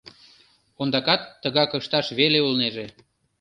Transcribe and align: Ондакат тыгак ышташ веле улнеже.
Ондакат 0.81 1.21
тыгак 1.41 1.71
ышташ 1.79 2.07
веле 2.19 2.39
улнеже. 2.45 2.85